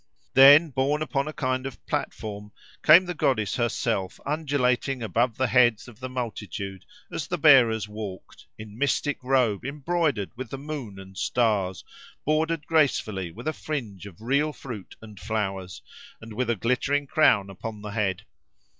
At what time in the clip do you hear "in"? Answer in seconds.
8.57-8.75